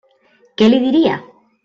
Què 0.61 0.69
li 0.71 0.79
diria? 0.87 1.19